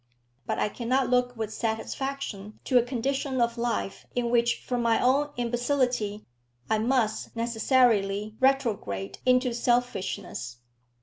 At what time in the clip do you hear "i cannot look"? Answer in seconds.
0.57-1.37